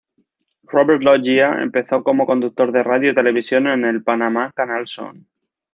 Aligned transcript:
Robert 0.63 1.03
Loggia 1.03 1.61
empezó 1.61 2.03
como 2.03 2.25
conductor 2.25 2.71
de 2.71 2.81
radio 2.81 3.11
y 3.11 3.13
televisión 3.13 3.67
en 3.67 3.85
el 3.85 4.01
Panamá 4.01 4.51
Canal 4.55 4.87
Zone. 4.87 5.25